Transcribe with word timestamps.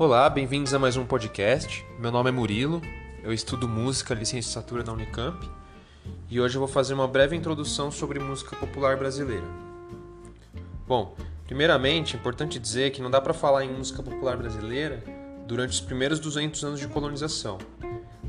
Olá, 0.00 0.30
bem-vindos 0.30 0.72
a 0.72 0.78
mais 0.78 0.96
um 0.96 1.04
podcast. 1.04 1.84
Meu 1.98 2.10
nome 2.10 2.30
é 2.30 2.32
Murilo, 2.32 2.80
eu 3.22 3.34
estudo 3.34 3.68
música, 3.68 4.14
licenciatura 4.14 4.82
na 4.82 4.94
Unicamp, 4.94 5.46
e 6.30 6.40
hoje 6.40 6.56
eu 6.56 6.60
vou 6.60 6.66
fazer 6.66 6.94
uma 6.94 7.06
breve 7.06 7.36
introdução 7.36 7.90
sobre 7.90 8.18
música 8.18 8.56
popular 8.56 8.96
brasileira. 8.96 9.44
Bom, 10.88 11.14
primeiramente, 11.46 12.16
é 12.16 12.18
importante 12.18 12.58
dizer 12.58 12.92
que 12.92 13.02
não 13.02 13.10
dá 13.10 13.20
para 13.20 13.34
falar 13.34 13.62
em 13.62 13.74
música 13.74 14.02
popular 14.02 14.38
brasileira 14.38 15.04
durante 15.46 15.72
os 15.72 15.82
primeiros 15.82 16.18
200 16.18 16.64
anos 16.64 16.80
de 16.80 16.88
colonização. 16.88 17.58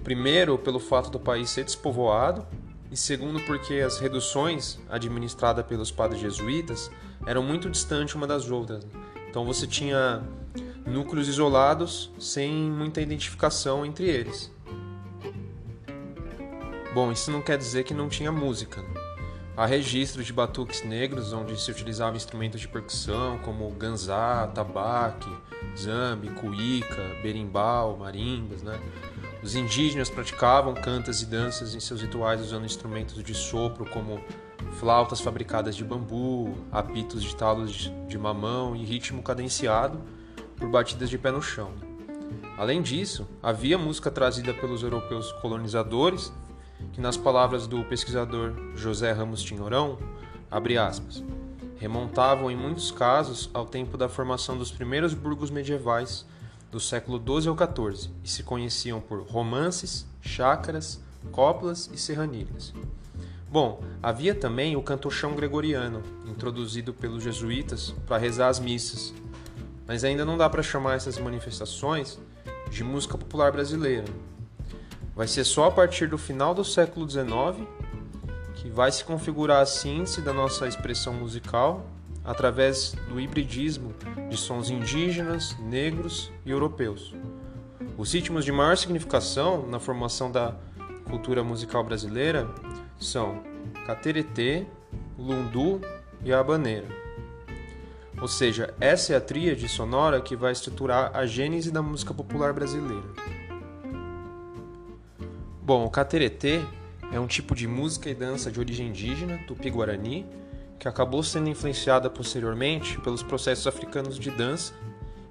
Primeiro, 0.04 0.58
pelo 0.58 0.78
fato 0.78 1.10
do 1.10 1.22
país 1.22 1.50
ser 1.52 1.64
despovoado, 1.64 2.46
e 2.92 2.98
segundo, 2.98 3.40
porque 3.44 3.76
as 3.76 3.98
reduções 3.98 4.78
administradas 4.90 5.66
pelos 5.66 5.90
padres 5.90 6.20
jesuítas 6.20 6.92
eram 7.26 7.42
muito 7.42 7.70
distantes 7.70 8.14
uma 8.14 8.28
das 8.28 8.52
outras. 8.52 8.86
Então 9.32 9.46
você 9.46 9.66
tinha 9.66 10.22
núcleos 10.86 11.30
isolados 11.30 12.12
sem 12.20 12.52
muita 12.52 13.00
identificação 13.00 13.86
entre 13.86 14.06
eles. 14.06 14.52
Bom, 16.94 17.14
isso 17.14 17.32
não 17.32 17.42
quer 17.42 17.58
dizer 17.58 17.86
que 17.86 17.94
não 17.94 18.10
tinha 18.10 18.30
música. 18.30 18.82
Né? 18.82 18.90
Há 19.56 19.66
registros 19.66 20.26
de 20.26 20.34
batuques 20.34 20.84
negros 20.84 21.32
onde 21.32 21.58
se 21.60 21.72
utilizavam 21.72 22.18
instrumentos 22.18 22.60
de 22.60 22.68
percussão 22.68 23.38
como 23.38 23.70
ganzá, 23.72 24.48
tabaque, 24.54 25.30
zambi, 25.78 26.30
cuíca, 26.32 27.02
berimbau, 27.24 27.96
marimbas, 27.96 28.62
né? 28.62 28.78
Os 29.42 29.56
indígenas 29.56 30.10
praticavam 30.10 30.74
cantas 30.74 31.22
e 31.22 31.26
danças 31.26 31.74
em 31.74 31.80
seus 31.80 32.02
rituais 32.02 32.42
usando 32.42 32.66
instrumentos 32.66 33.24
de 33.24 33.34
sopro 33.34 33.86
como 33.86 34.22
flautas 34.80 35.22
fabricadas 35.22 35.76
de 35.76 35.84
bambu, 35.84 36.56
apitos 36.72 37.24
de 37.24 37.36
talos 37.36 37.92
de 38.08 38.18
mamão 38.18 38.76
e 38.76 38.84
ritmo 38.84 39.22
cadenciado 39.22 40.00
por 40.58 40.70
batidas 40.70 41.10
de 41.10 41.18
pé 41.18 41.32
no 41.32 41.42
chão. 41.42 41.72
Além 42.58 42.82
disso, 42.82 43.28
havia 43.42 43.78
música 43.78 44.12
trazida 44.12 44.54
pelos 44.54 44.84
europeus 44.84 45.32
colonizadores, 45.34 46.32
que 46.94 47.02
nas 47.02 47.18
palavras 47.18 47.68
do 47.68 47.84
pesquisador 47.86 48.54
José 48.76 49.12
Ramos 49.12 49.42
Tinhorão, 49.42 49.98
abre 50.50 50.78
aspas, 50.78 51.24
remontavam 51.78 52.52
em 52.52 52.56
muitos 52.56 52.92
casos 52.92 53.50
ao 53.54 53.66
tempo 53.66 53.98
da 53.98 54.08
formação 54.08 54.58
dos 54.58 54.72
primeiros 54.72 55.14
burgos 55.14 55.50
medievais 55.50 56.26
do 56.72 56.80
século 56.80 57.18
XII 57.18 57.50
ao 57.50 57.58
XIV 57.58 58.12
e 58.24 58.30
se 58.30 58.44
conheciam 58.44 59.02
por 59.02 59.24
romances, 59.24 60.06
chácaras, 60.22 61.02
coplas 61.32 61.90
e 61.92 61.98
serranilhas. 61.98 62.74
Bom, 63.52 63.84
havia 64.02 64.34
também 64.34 64.78
o 64.78 64.82
cantochão 64.82 65.36
gregoriano, 65.36 66.02
introduzido 66.26 66.94
pelos 66.94 67.22
jesuítas 67.22 67.94
para 68.08 68.18
rezar 68.18 68.48
as 68.48 68.62
missas, 68.62 69.14
mas 69.86 70.06
ainda 70.06 70.24
não 70.24 70.38
dá 70.38 70.50
para 70.50 70.64
chamar 70.64 70.96
essas 70.96 71.20
manifestações 71.20 72.18
de 72.70 72.82
música 72.82 73.18
popular 73.18 73.52
brasileira. 73.52 74.06
Vai 75.14 75.28
ser 75.28 75.44
só 75.44 75.66
a 75.66 75.72
partir 75.72 76.08
do 76.08 76.18
final 76.18 76.54
do 76.56 76.64
século 76.64 77.10
XIX 77.10 77.68
que 78.56 78.70
vai 78.70 78.90
se 78.90 79.04
configurar 79.04 79.62
a 79.62 79.66
síntese 79.66 80.22
da 80.22 80.32
nossa 80.32 80.66
expressão 80.66 81.14
musical 81.14 81.86
através 82.24 82.96
do 83.10 83.20
hibridismo 83.20 83.94
de 84.30 84.38
sons 84.38 84.70
indígenas, 84.70 85.58
negros 85.60 86.32
e 86.46 86.52
europeus. 86.52 87.14
Os 87.98 88.14
ritmos 88.14 88.46
de 88.46 88.52
maior 88.54 88.78
significação 88.78 89.68
na 89.68 89.78
formação 89.78 90.32
da 90.32 90.56
cultura 91.04 91.44
musical 91.44 91.84
brasileira 91.84 92.48
são 93.02 93.44
cateretê, 93.86 94.66
lundu 95.18 95.82
e 96.24 96.32
habaneira. 96.32 96.88
Ou 98.22 98.28
seja, 98.28 98.74
essa 98.80 99.14
é 99.14 99.16
a 99.16 99.22
tríade 99.22 99.68
sonora 99.68 100.22
que 100.22 100.36
vai 100.36 100.52
estruturar 100.52 101.12
a 101.14 101.26
gênese 101.26 101.72
da 101.72 101.82
música 101.82 102.14
popular 102.14 102.54
brasileira. 102.54 103.08
Bom, 105.64 105.86
o 105.86 105.90
cateretê 105.90 106.62
é 107.12 107.20
um 107.20 107.26
tipo 107.26 107.56
de 107.56 107.68
música 107.68 108.10
e 108.10 108.14
dança 108.14 108.52
de 108.52 108.60
origem 108.60 108.90
indígena, 108.90 109.40
tupi-guarani, 109.48 110.26
que 110.78 110.88
acabou 110.88 111.24
sendo 111.24 111.50
influenciada 111.50 112.10
posteriormente 112.10 113.00
pelos 113.02 113.24
processos 113.24 113.66
africanos 113.66 114.20
de 114.20 114.30
dança 114.32 114.74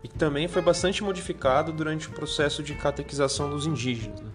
e 0.02 0.08
que 0.08 0.16
também 0.16 0.48
foi 0.48 0.62
bastante 0.62 1.02
modificado 1.02 1.72
durante 1.72 2.08
o 2.08 2.12
processo 2.12 2.62
de 2.62 2.75
catequização 2.75 3.50
dos 3.50 3.66
indígenas. 3.66 4.20
Né? 4.20 4.31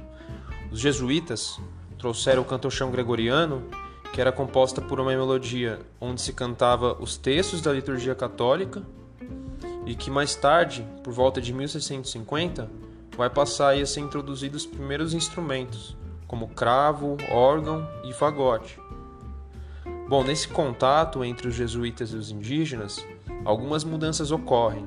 Os 0.72 0.80
jesuítas 0.80 1.60
trouxeram 1.98 2.42
o 2.42 2.46
cantochão 2.46 2.92
gregoriano, 2.92 3.64
que 4.14 4.22
era 4.22 4.32
composta 4.32 4.82
por 4.82 5.00
uma 5.00 5.12
melodia 5.12 5.80
onde 6.00 6.22
se 6.22 6.34
cantava 6.34 6.96
os 7.02 7.18
textos 7.18 7.62
da 7.62 7.74
liturgia 7.74 8.16
católica 8.16 8.82
e 9.86 9.94
que 9.94 10.10
mais 10.10 10.36
tarde, 10.36 10.88
por 11.04 11.14
volta 11.14 11.42
de 11.42 11.54
1650, 11.54 12.70
vai 13.16 13.30
passar 13.30 13.76
a 13.76 13.86
ser 13.86 14.02
introduzidos 14.02 14.64
os 14.64 14.68
primeiros 14.68 15.14
instrumentos, 15.14 15.96
como 16.28 16.50
cravo, 16.50 17.18
órgão 17.32 17.88
e 18.04 18.14
fagote. 18.14 18.80
Bom, 20.08 20.24
nesse 20.24 20.48
contato 20.48 21.24
entre 21.24 21.48
os 21.48 21.56
jesuítas 21.56 22.12
e 22.12 22.16
os 22.16 22.32
indígenas, 22.32 23.06
algumas 23.44 23.84
mudanças 23.84 24.32
ocorrem, 24.32 24.86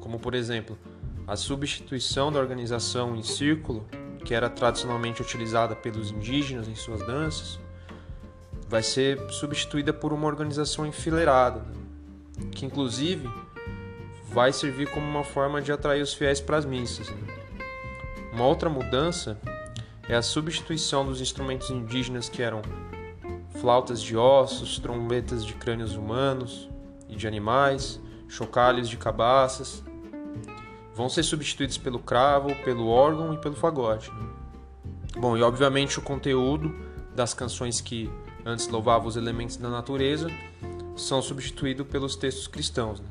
como 0.00 0.18
por 0.18 0.34
exemplo, 0.34 0.76
a 1.26 1.36
substituição 1.36 2.32
da 2.32 2.38
organização 2.38 3.14
em 3.14 3.22
círculo, 3.22 3.86
que 4.24 4.34
era 4.34 4.50
tradicionalmente 4.50 5.22
utilizada 5.22 5.74
pelos 5.74 6.10
indígenas 6.10 6.68
em 6.68 6.74
suas 6.74 7.00
danças, 7.06 7.58
vai 8.68 8.82
ser 8.82 9.18
substituída 9.30 9.92
por 9.92 10.12
uma 10.12 10.26
organização 10.26 10.86
enfileirada, 10.86 11.64
que 12.52 12.66
inclusive 12.66 13.28
vai 14.30 14.52
servir 14.52 14.90
como 14.90 15.06
uma 15.06 15.24
forma 15.24 15.62
de 15.62 15.72
atrair 15.72 16.02
os 16.02 16.12
fiéis 16.12 16.40
para 16.40 16.58
as 16.58 16.64
missas. 16.64 17.10
Uma 18.32 18.46
outra 18.46 18.68
mudança 18.68 19.38
é 20.08 20.14
a 20.14 20.22
substituição 20.22 21.04
dos 21.04 21.20
instrumentos 21.20 21.70
indígenas 21.70 22.28
que 22.28 22.42
eram 22.42 22.62
flautas 23.60 24.00
de 24.00 24.16
ossos, 24.16 24.78
trombetas 24.78 25.44
de 25.44 25.54
crânios 25.54 25.96
humanos 25.96 26.68
e 27.08 27.16
de 27.16 27.26
animais, 27.26 28.00
chocalhos 28.28 28.88
de 28.88 28.96
cabaças, 28.96 29.82
vão 30.98 31.08
ser 31.08 31.22
substituídos 31.22 31.78
pelo 31.78 32.00
cravo, 32.00 32.52
pelo 32.64 32.88
órgão 32.88 33.32
e 33.32 33.38
pelo 33.38 33.54
fagote. 33.54 34.10
Bom, 35.16 35.36
e 35.36 35.42
obviamente 35.42 35.96
o 35.96 36.02
conteúdo 36.02 36.74
das 37.14 37.32
canções 37.32 37.80
que 37.80 38.10
antes 38.44 38.66
louvavam 38.66 39.06
os 39.06 39.16
elementos 39.16 39.56
da 39.56 39.68
natureza 39.68 40.28
são 40.96 41.22
substituídos 41.22 41.86
pelos 41.86 42.16
textos 42.16 42.48
cristãos. 42.48 42.98
Né? 42.98 43.06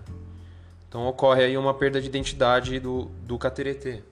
Então 0.90 1.08
ocorre 1.08 1.46
aí 1.46 1.58
uma 1.58 1.74
perda 1.74 2.02
de 2.02 2.08
identidade 2.08 2.78
do, 2.78 3.06
do 3.26 3.38
cateretê. 3.38 4.04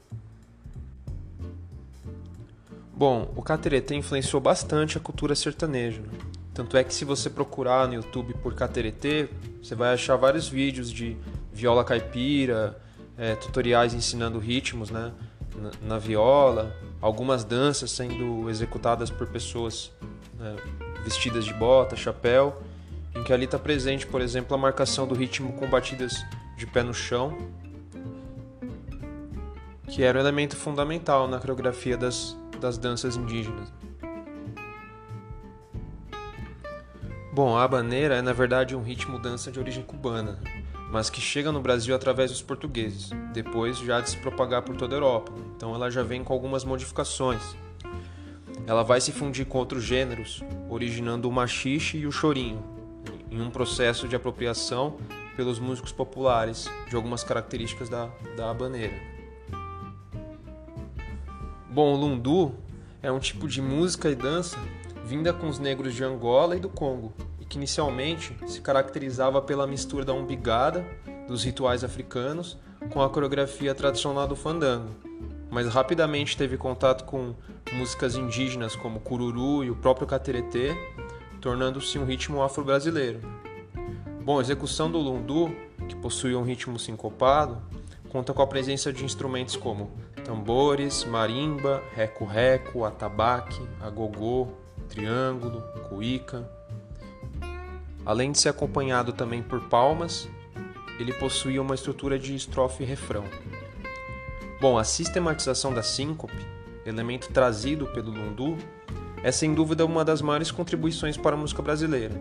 Bom, 2.94 3.30
o 3.36 3.42
cateretê 3.42 3.94
influenciou 3.96 4.42
bastante 4.42 4.98
a 4.98 5.02
cultura 5.02 5.36
sertaneja. 5.36 6.00
Né? 6.00 6.18
Tanto 6.54 6.78
é 6.78 6.84
que 6.86 6.94
se 6.94 7.04
você 7.04 7.30
procurar 7.30 7.90
no 7.90 7.96
YouTube 7.96 8.36
por 8.36 8.54
cateretê, 8.54 9.28
você 9.62 9.76
vai 9.76 9.94
achar 9.94 10.16
vários 10.16 10.48
vídeos 10.48 10.90
de 10.90 11.18
viola 11.52 11.84
caipira, 11.84 12.80
é, 13.18 13.36
tutoriais 13.36 13.94
ensinando 13.94 14.40
ritmos 14.40 14.90
né, 14.90 15.12
na, 15.56 15.72
na, 15.82 16.00
viola, 16.00 16.76
algumas 17.02 17.44
danças 17.44 17.92
sendo 17.92 18.50
executadas 18.50 19.10
por 19.10 19.28
pessoas 19.28 19.92
né, 20.38 20.56
vestidas 21.04 21.46
de 21.46 21.54
bota, 21.54 21.96
chapéu, 21.96 22.62
em 23.16 23.24
que 23.24 23.32
ali 23.32 23.46
está 23.46 23.58
presente, 23.58 24.06
por 24.06 24.22
exemplo, 24.22 24.54
a 24.56 24.58
marcação 24.58 25.08
do 25.08 25.16
ritmo 25.16 25.54
com 25.54 25.68
batidas 25.68 26.26
de 26.58 26.68
pé 26.68 26.84
no 26.84 26.94
chão, 26.94 27.38
que 29.88 30.04
era 30.04 30.18
um 30.18 30.22
elemento 30.22 30.56
fundamental 30.58 31.28
na 31.28 31.40
coreografia 31.40 31.96
das, 31.96 32.36
das 32.60 32.78
danças 32.78 33.16
indígenas. 33.16 33.72
Bom, 37.32 37.58
a 37.58 37.64
habaneira 37.64 38.16
é 38.16 38.22
na 38.22 38.32
verdade 38.32 38.76
um 38.76 38.82
ritmo 38.82 39.20
dança 39.20 39.52
de 39.52 39.60
origem 39.60 39.84
cubana, 39.84 40.40
mas 40.92 41.10
que 41.10 41.20
chega 41.20 41.52
no 41.52 41.62
Brasil 41.62 41.96
através 41.96 42.32
dos 42.32 42.42
portugueses, 42.42 43.10
depois 43.34 43.78
já 43.80 44.00
de 44.02 44.10
se 44.10 44.18
propagar 44.18 44.62
por 44.62 44.76
toda 44.76 44.96
a 44.96 44.98
Europa. 44.98 45.32
Então 45.56 45.74
ela 45.74 45.90
já 45.90 46.04
vem 46.04 46.24
com 46.24 46.34
algumas 46.34 46.64
modificações. 46.64 47.56
Ela 48.68 48.84
vai 48.84 49.02
se 49.02 49.12
fundir 49.12 49.46
com 49.46 49.58
outros 49.58 49.84
gêneros, 49.84 50.44
originando 50.70 51.30
o 51.30 51.32
machixe 51.32 51.98
e 51.98 52.08
o 52.08 52.12
chorinho, 52.12 52.64
em 53.30 53.42
um 53.42 53.50
processo 53.50 54.08
de 54.08 54.16
apropriação 54.16 54.98
pelos 55.36 55.60
músicos 55.60 55.92
populares 55.92 56.70
de 56.90 56.96
algumas 56.96 57.24
características 57.24 57.90
da, 57.90 58.10
da 58.38 58.50
habaneira. 58.50 58.96
Bom, 61.70 61.94
o 61.94 61.98
lundu 61.98 62.56
é 63.04 63.12
um 63.12 63.20
tipo 63.20 63.48
de 63.48 63.62
música 63.62 64.10
e 64.10 64.16
dança 64.16 64.58
vinda 65.06 65.32
com 65.32 65.48
os 65.48 65.60
negros 65.60 65.94
de 65.94 66.04
Angola 66.04 66.56
e 66.56 66.60
do 66.60 66.70
Congo, 66.70 67.14
e 67.46 67.48
que 67.48 67.58
inicialmente 67.58 68.36
se 68.48 68.60
caracterizava 68.60 69.42
pela 69.42 69.68
mistura 69.68 70.04
da 70.04 70.14
umbigada 70.14 70.86
dos 71.28 71.44
rituais 71.44 71.84
africanos 71.84 72.58
com 72.92 73.02
a 73.02 73.10
coreografia 73.10 73.74
tradicional 73.74 74.28
do 74.28 74.36
fandango, 74.36 74.90
mas 75.50 75.68
rapidamente 75.68 76.36
teve 76.36 76.58
contato 76.58 77.06
com 77.06 77.34
músicas 77.74 78.16
indígenas 78.16 78.76
como 78.76 79.00
cururu 79.00 79.64
e 79.64 79.72
o 79.72 79.76
próprio 79.76 80.08
cateretê, 80.08 80.76
tornando-se 81.42 81.98
um 81.98 82.06
ritmo 82.06 82.44
afro-brasileiro. 82.44 83.22
Bom, 84.24 84.40
a 84.40 84.42
execução 84.42 84.90
do 84.90 84.98
lundu, 84.98 85.56
que 85.88 85.96
possui 85.96 86.36
um 86.36 86.44
ritmo 86.44 86.80
sincopado, 86.80 87.62
conta 88.10 88.34
com 88.34 88.42
a 88.42 88.48
presença 88.48 88.92
de 88.92 89.04
instrumentos 89.04 89.56
como 89.56 89.92
tambores, 90.24 91.04
marimba, 91.04 91.84
reco-reco, 91.94 92.84
atabaque, 92.84 93.62
agogô, 93.80 94.48
triângulo, 94.90 95.62
cuíca. 95.88 96.50
Além 98.06 98.32
de 98.32 98.38
ser 98.38 98.50
acompanhado 98.50 99.12
também 99.12 99.42
por 99.42 99.62
palmas, 99.62 100.30
ele 101.00 101.12
possuía 101.14 101.62
uma 101.62 101.76
estrutura 101.76 102.20
de 102.20 102.36
estrofe 102.36 102.84
e 102.84 102.86
refrão. 102.86 103.26
Bom, 104.62 104.78
a 104.78 104.84
sistematização 104.84 105.74
da 105.74 105.84
síncope, 105.84 106.46
elemento 106.86 107.30
trazido 107.32 107.88
pelo 107.88 108.12
lundu, 108.12 108.58
é 109.24 109.32
sem 109.32 109.54
dúvida 109.54 109.86
uma 109.86 110.06
das 110.06 110.22
maiores 110.22 110.52
contribuições 110.52 111.18
para 111.18 111.36
a 111.36 111.40
música 111.40 111.62
brasileira. 111.62 112.16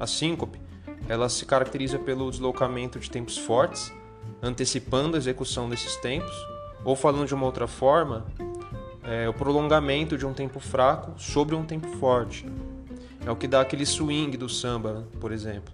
A 0.00 0.06
síncope, 0.06 0.58
ela 1.08 1.28
se 1.28 1.44
caracteriza 1.44 1.98
pelo 1.98 2.30
deslocamento 2.30 2.98
de 2.98 3.10
tempos 3.10 3.36
fortes, 3.36 3.92
antecipando 4.42 5.16
a 5.16 5.18
execução 5.18 5.68
desses 5.68 5.96
tempos, 5.96 6.34
ou 6.82 6.96
falando 6.96 7.26
de 7.26 7.34
uma 7.34 7.46
outra 7.46 7.66
forma, 7.66 8.24
é 9.02 9.28
o 9.28 9.34
prolongamento 9.34 10.16
de 10.16 10.24
um 10.24 10.32
tempo 10.32 10.58
fraco 10.58 11.12
sobre 11.18 11.54
um 11.54 11.64
tempo 11.64 11.88
forte. 11.98 12.46
É 13.26 13.30
o 13.30 13.36
que 13.36 13.48
dá 13.48 13.60
aquele 13.60 13.86
swing 13.86 14.36
do 14.36 14.48
samba, 14.48 15.08
por 15.20 15.32
exemplo, 15.32 15.72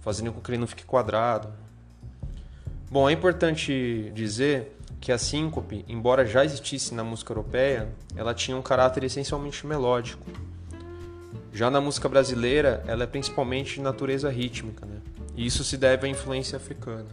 fazendo 0.00 0.32
com 0.32 0.40
que 0.40 0.50
ele 0.50 0.58
não 0.58 0.66
fique 0.66 0.84
quadrado. 0.84 1.48
Bom, 2.90 3.08
é 3.08 3.12
importante 3.12 4.12
dizer 4.14 4.76
que 5.00 5.10
a 5.10 5.16
síncope, 5.16 5.84
embora 5.88 6.26
já 6.26 6.44
existisse 6.44 6.94
na 6.94 7.02
música 7.02 7.32
europeia, 7.32 7.88
ela 8.14 8.34
tinha 8.34 8.56
um 8.56 8.62
caráter 8.62 9.04
essencialmente 9.04 9.66
melódico. 9.66 10.24
Já 11.52 11.70
na 11.70 11.80
música 11.80 12.08
brasileira, 12.08 12.84
ela 12.86 13.04
é 13.04 13.06
principalmente 13.06 13.74
de 13.74 13.80
natureza 13.80 14.30
rítmica, 14.30 14.86
né? 14.86 15.00
e 15.34 15.46
isso 15.46 15.64
se 15.64 15.76
deve 15.76 16.06
à 16.06 16.10
influência 16.10 16.56
africana. 16.56 17.06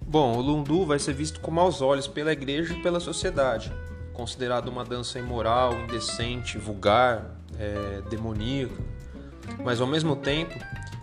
Bom, 0.00 0.36
o 0.36 0.40
lundu 0.40 0.84
vai 0.84 0.98
ser 0.98 1.12
visto 1.12 1.40
com 1.40 1.50
maus 1.50 1.80
olhos 1.80 2.06
pela 2.06 2.32
igreja 2.32 2.74
e 2.74 2.82
pela 2.82 2.98
sociedade, 2.98 3.72
considerado 4.18 4.66
uma 4.66 4.84
dança 4.84 5.16
imoral, 5.16 5.78
indecente, 5.78 6.58
vulgar, 6.58 7.36
é, 7.56 8.02
demoníaca. 8.10 8.74
Mas 9.64 9.80
ao 9.80 9.86
mesmo 9.86 10.16
tempo, 10.16 10.58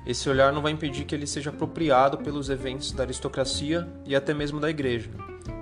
esse 0.06 0.30
olhar 0.30 0.52
não 0.52 0.62
vai 0.62 0.74
impedir 0.74 1.06
que 1.06 1.16
ele 1.16 1.26
seja 1.26 1.50
apropriado 1.50 2.18
pelos 2.18 2.50
eventos 2.50 2.92
da 2.92 3.04
aristocracia 3.04 3.88
e 4.06 4.18
até 4.18 4.34
mesmo 4.34 4.60
da 4.60 4.70
igreja. 4.70 5.10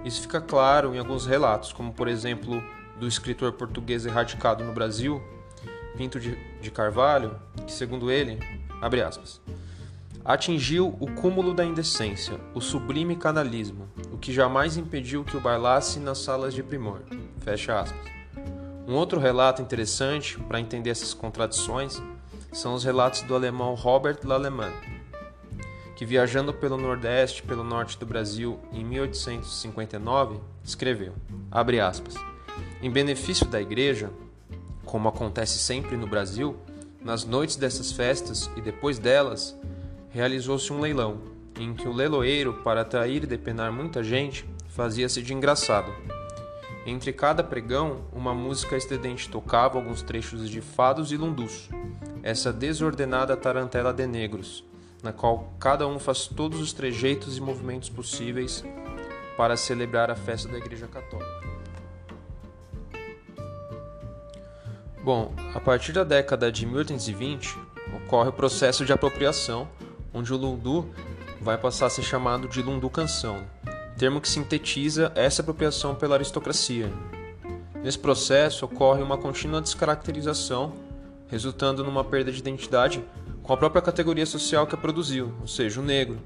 Isso 0.03 0.23
fica 0.23 0.41
claro 0.41 0.95
em 0.95 0.97
alguns 0.97 1.27
relatos, 1.27 1.71
como 1.71 1.93
por 1.93 2.07
exemplo 2.07 2.59
do 2.99 3.07
escritor 3.07 3.53
português 3.53 4.03
erradicado 4.03 4.63
no 4.63 4.73
Brasil, 4.73 5.21
Pinto 5.95 6.19
de, 6.19 6.35
de 6.59 6.71
Carvalho, 6.71 7.39
que 7.67 7.71
segundo 7.71 8.09
ele, 8.09 8.39
abre 8.81 9.03
aspas, 9.03 9.39
atingiu 10.25 10.97
o 10.99 11.05
cúmulo 11.11 11.53
da 11.53 11.63
indecência, 11.63 12.39
o 12.55 12.59
sublime 12.59 13.15
canalismo, 13.15 13.87
o 14.11 14.17
que 14.17 14.33
jamais 14.33 14.75
impediu 14.75 15.23
que 15.23 15.37
o 15.37 15.39
bailasse 15.39 15.99
nas 15.99 16.17
salas 16.17 16.51
de 16.51 16.63
primor. 16.63 17.03
Fecha 17.43 17.79
aspas. 17.79 18.13
Um 18.87 18.95
outro 18.95 19.19
relato 19.19 19.61
interessante 19.61 20.39
para 20.39 20.59
entender 20.59 20.89
essas 20.89 21.13
contradições 21.13 22.01
são 22.53 22.73
os 22.73 22.83
relatos 22.83 23.21
do 23.23 23.35
alemão 23.35 23.73
Robert 23.75 24.19
Lallemand, 24.23 24.73
que 25.95 26.05
viajando 26.05 26.53
pelo 26.53 26.77
Nordeste, 26.77 27.43
pelo 27.43 27.63
norte 27.63 27.97
do 27.97 28.05
Brasil 28.05 28.59
em 28.71 28.83
1859, 28.83 30.39
escreveu, 30.63 31.13
abre 31.51 31.79
aspas, 31.79 32.15
em 32.81 32.89
benefício 32.89 33.45
da 33.47 33.61
igreja, 33.61 34.09
como 34.85 35.09
acontece 35.09 35.59
sempre 35.59 35.97
no 35.97 36.07
Brasil, 36.07 36.55
nas 37.01 37.25
noites 37.25 37.55
dessas 37.57 37.91
festas 37.91 38.49
e 38.55 38.61
depois 38.61 38.97
delas, 38.99 39.57
realizou-se 40.11 40.71
um 40.71 40.79
leilão, 40.79 41.19
em 41.59 41.73
que 41.73 41.87
o 41.87 41.93
leiloeiro, 41.93 42.53
para 42.63 42.81
atrair 42.81 43.23
e 43.23 43.27
depenar 43.27 43.71
muita 43.71 44.03
gente, 44.03 44.45
fazia-se 44.69 45.21
de 45.21 45.33
engraçado. 45.33 45.91
Entre 46.85 47.13
cada 47.13 47.43
pregão, 47.43 48.01
uma 48.11 48.33
música 48.33 48.75
estridente 48.75 49.29
tocava 49.29 49.77
alguns 49.77 50.01
trechos 50.01 50.49
de 50.49 50.59
fados 50.59 51.11
e 51.13 51.17
lundus, 51.17 51.69
essa 52.21 52.51
desordenada 52.51 53.37
tarantela 53.37 53.93
de 53.93 54.05
negros, 54.05 54.65
na 55.01 55.13
qual 55.13 55.53
cada 55.59 55.87
um 55.87 55.97
faz 55.97 56.27
todos 56.27 56.59
os 56.59 56.73
trejeitos 56.73 57.37
e 57.37 57.41
movimentos 57.41 57.89
possíveis 57.89 58.65
para 59.37 59.55
celebrar 59.55 60.11
a 60.11 60.15
festa 60.15 60.49
da 60.49 60.57
Igreja 60.57 60.87
Católica. 60.87 61.53
Bom, 65.01 65.33
a 65.53 65.59
partir 65.59 65.93
da 65.93 66.03
década 66.03 66.51
de 66.51 66.65
1820 66.65 67.57
ocorre 67.95 68.29
o 68.29 68.33
processo 68.33 68.85
de 68.85 68.91
apropriação, 68.91 69.67
onde 70.13 70.33
o 70.33 70.37
lundu 70.37 70.93
vai 71.41 71.57
passar 71.57 71.87
a 71.87 71.89
ser 71.89 72.03
chamado 72.03 72.47
de 72.47 72.61
lundu 72.61 72.89
canção, 72.89 73.43
termo 73.97 74.21
que 74.21 74.29
sintetiza 74.29 75.11
essa 75.15 75.41
apropriação 75.41 75.95
pela 75.95 76.15
aristocracia. 76.15 76.91
Nesse 77.83 77.99
processo 77.99 78.65
ocorre 78.65 79.01
uma 79.01 79.17
contínua 79.17 79.61
descaracterização 79.61 80.73
resultando 81.33 81.83
numa 81.83 82.03
perda 82.03 82.31
de 82.31 82.37
identidade 82.37 83.03
com 83.41 83.51
a 83.51 83.57
própria 83.57 83.81
categoria 83.81 84.25
social 84.25 84.67
que 84.67 84.75
a 84.75 84.77
produziu, 84.77 85.33
ou 85.41 85.47
seja, 85.47 85.81
o 85.81 85.83
negro. 85.83 86.19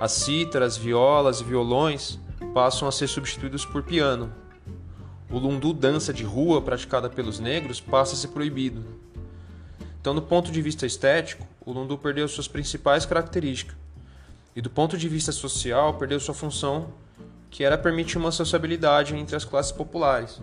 As 0.00 0.12
cítaras, 0.12 0.76
violas 0.76 1.40
e 1.40 1.44
violões 1.44 2.20
passam 2.54 2.86
a 2.86 2.92
ser 2.92 3.08
substituídos 3.08 3.66
por 3.66 3.82
piano. 3.82 4.32
O 5.28 5.38
lundu 5.38 5.72
dança 5.72 6.12
de 6.12 6.22
rua 6.22 6.62
praticada 6.62 7.10
pelos 7.10 7.40
negros 7.40 7.80
passa 7.80 8.14
a 8.14 8.16
ser 8.16 8.28
proibido. 8.28 8.84
Então, 10.00 10.14
do 10.14 10.22
ponto 10.22 10.52
de 10.52 10.62
vista 10.62 10.86
estético, 10.86 11.44
o 11.66 11.72
lundu 11.72 11.98
perdeu 11.98 12.28
suas 12.28 12.46
principais 12.46 13.04
características. 13.04 13.76
E 14.58 14.60
do 14.60 14.68
ponto 14.68 14.98
de 14.98 15.08
vista 15.08 15.30
social, 15.30 15.94
perdeu 15.94 16.18
sua 16.18 16.34
função, 16.34 16.88
que 17.48 17.62
era 17.62 17.78
permitir 17.78 18.18
uma 18.18 18.32
sociabilidade 18.32 19.14
entre 19.14 19.36
as 19.36 19.44
classes 19.44 19.70
populares. 19.70 20.42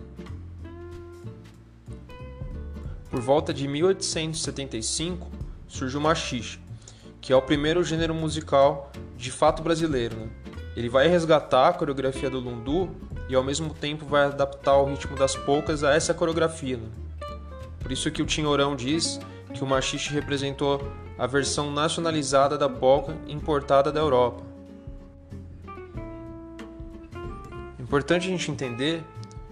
Por 3.10 3.20
volta 3.20 3.52
de 3.52 3.68
1875 3.68 5.30
surge 5.68 5.98
o 5.98 6.00
machixe, 6.00 6.58
que 7.20 7.30
é 7.30 7.36
o 7.36 7.42
primeiro 7.42 7.84
gênero 7.84 8.14
musical 8.14 8.90
de 9.18 9.30
fato 9.30 9.62
brasileiro. 9.62 10.16
Né? 10.16 10.28
Ele 10.74 10.88
vai 10.88 11.08
resgatar 11.08 11.68
a 11.68 11.72
coreografia 11.74 12.30
do 12.30 12.40
lundu 12.40 12.88
e 13.28 13.34
ao 13.34 13.44
mesmo 13.44 13.74
tempo 13.74 14.06
vai 14.06 14.24
adaptar 14.24 14.78
o 14.78 14.86
ritmo 14.86 15.14
das 15.14 15.36
polcas 15.36 15.84
a 15.84 15.92
essa 15.92 16.14
coreografia. 16.14 16.78
Né? 16.78 16.88
Por 17.80 17.92
isso 17.92 18.10
que 18.10 18.22
o 18.22 18.26
Tinhorão 18.26 18.74
diz 18.74 19.20
que 19.56 19.64
o 19.64 19.66
machixe 19.66 20.12
representou 20.12 20.92
a 21.18 21.26
versão 21.26 21.70
nacionalizada 21.70 22.58
da 22.58 22.68
polca 22.68 23.16
importada 23.26 23.90
da 23.90 23.98
Europa. 23.98 24.44
Importante 27.80 28.26
a 28.26 28.30
gente 28.30 28.50
entender 28.50 29.02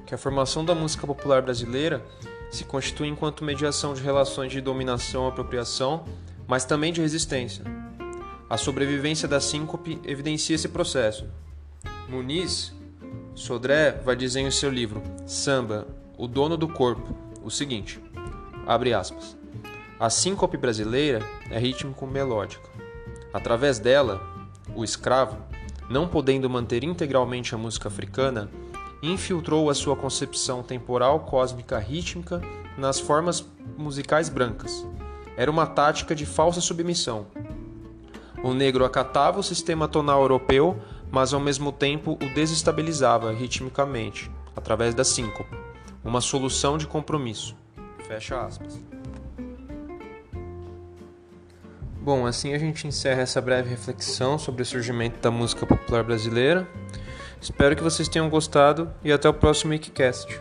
que 0.04 0.14
a 0.14 0.18
formação 0.18 0.64
da 0.64 0.74
música 0.74 1.06
popular 1.06 1.40
brasileira 1.40 2.04
se 2.50 2.64
constitui 2.64 3.08
enquanto 3.08 3.44
mediação 3.44 3.94
de 3.94 4.02
relações 4.02 4.52
de 4.52 4.60
dominação 4.60 5.24
e 5.24 5.28
apropriação, 5.28 6.04
mas 6.46 6.64
também 6.64 6.92
de 6.92 7.00
resistência. 7.00 7.64
A 8.50 8.58
sobrevivência 8.58 9.26
da 9.26 9.40
síncope 9.40 9.98
evidencia 10.04 10.54
esse 10.54 10.68
processo. 10.68 11.26
Muniz 12.08 12.74
Sodré 13.34 13.92
vai 14.04 14.14
dizer 14.14 14.40
em 14.40 14.50
seu 14.50 14.70
livro 14.70 15.02
Samba, 15.26 15.86
o 16.18 16.28
dono 16.28 16.56
do 16.56 16.68
corpo, 16.68 17.16
o 17.42 17.50
seguinte: 17.50 17.98
abre 18.66 18.92
aspas. 18.92 19.43
A 19.98 20.10
síncope 20.10 20.56
brasileira 20.56 21.22
é 21.48 21.58
rítmico-melódica. 21.58 22.68
Através 23.32 23.78
dela, 23.78 24.20
o 24.74 24.82
escravo, 24.82 25.36
não 25.88 26.08
podendo 26.08 26.50
manter 26.50 26.82
integralmente 26.82 27.54
a 27.54 27.58
música 27.58 27.88
africana, 27.88 28.50
infiltrou 29.00 29.70
a 29.70 29.74
sua 29.74 29.94
concepção 29.94 30.62
temporal 30.62 31.20
cósmica 31.20 31.78
rítmica 31.78 32.40
nas 32.76 32.98
formas 32.98 33.46
musicais 33.76 34.28
brancas. 34.28 34.84
Era 35.36 35.50
uma 35.50 35.66
tática 35.66 36.14
de 36.14 36.26
falsa 36.26 36.60
submissão. 36.60 37.26
O 38.42 38.52
negro 38.52 38.84
acatava 38.84 39.38
o 39.38 39.44
sistema 39.44 39.86
tonal 39.86 40.22
europeu, 40.22 40.76
mas 41.10 41.32
ao 41.32 41.40
mesmo 41.40 41.70
tempo 41.70 42.18
o 42.20 42.34
desestabilizava 42.34 43.32
ritmicamente, 43.32 44.30
através 44.56 44.92
da 44.92 45.04
síncope, 45.04 45.56
uma 46.02 46.20
solução 46.20 46.76
de 46.76 46.86
compromisso. 46.86 47.56
Fecha 48.06 48.40
aspas. 48.40 48.82
Bom, 52.04 52.26
assim 52.26 52.52
a 52.52 52.58
gente 52.58 52.86
encerra 52.86 53.22
essa 53.22 53.40
breve 53.40 53.70
reflexão 53.70 54.38
sobre 54.38 54.60
o 54.60 54.66
surgimento 54.66 55.18
da 55.20 55.30
música 55.30 55.64
popular 55.64 56.04
brasileira. 56.04 56.68
Espero 57.40 57.74
que 57.74 57.82
vocês 57.82 58.10
tenham 58.10 58.28
gostado 58.28 58.92
e 59.02 59.10
até 59.10 59.26
o 59.26 59.32
próximo 59.32 59.72
Wikicast. 59.72 60.38